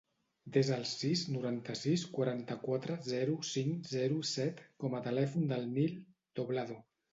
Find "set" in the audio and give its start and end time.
4.33-4.65